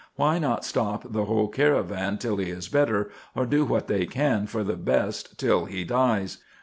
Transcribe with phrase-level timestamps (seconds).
[0.15, 4.47] Why not stop the whole caravan till he is better, or do what they can
[4.47, 6.39] for the best till he dies